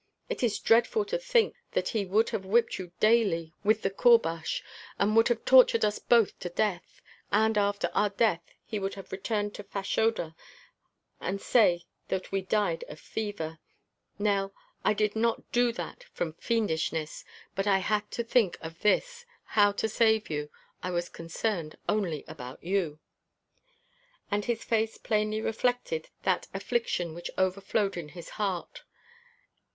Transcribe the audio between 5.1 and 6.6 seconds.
would have tortured us both to